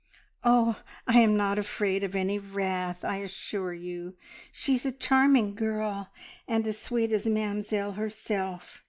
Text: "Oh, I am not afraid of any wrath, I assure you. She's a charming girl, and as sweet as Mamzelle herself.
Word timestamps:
"Oh, 0.43 0.81
I 1.05 1.19
am 1.19 1.37
not 1.37 1.59
afraid 1.59 2.03
of 2.03 2.15
any 2.15 2.39
wrath, 2.39 3.05
I 3.05 3.17
assure 3.17 3.71
you. 3.71 4.15
She's 4.51 4.83
a 4.83 4.91
charming 4.91 5.53
girl, 5.53 6.09
and 6.47 6.65
as 6.65 6.79
sweet 6.79 7.11
as 7.11 7.27
Mamzelle 7.27 7.91
herself. 7.97 8.79